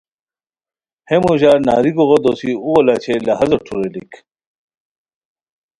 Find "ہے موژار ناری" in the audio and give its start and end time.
1.07-1.91